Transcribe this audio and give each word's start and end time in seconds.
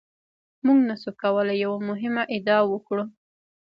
موږ 0.65 0.79
نشو 0.89 1.11
کولای 1.21 1.57
یوه 1.63 1.79
مهمه 1.89 2.23
ادعا 2.35 2.59
وکړو. 2.67 3.03